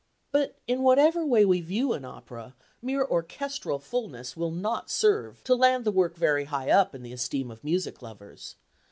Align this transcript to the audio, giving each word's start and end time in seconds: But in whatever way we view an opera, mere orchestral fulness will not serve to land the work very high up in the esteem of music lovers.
But 0.31 0.57
in 0.65 0.81
whatever 0.81 1.23
way 1.23 1.45
we 1.45 1.61
view 1.61 1.93
an 1.93 2.05
opera, 2.05 2.55
mere 2.81 3.05
orchestral 3.05 3.77
fulness 3.77 4.35
will 4.35 4.49
not 4.49 4.89
serve 4.89 5.43
to 5.43 5.53
land 5.53 5.85
the 5.85 5.91
work 5.91 6.15
very 6.15 6.45
high 6.45 6.71
up 6.71 6.95
in 6.95 7.03
the 7.03 7.13
esteem 7.13 7.51
of 7.51 7.63
music 7.63 8.01
lovers. 8.01 8.55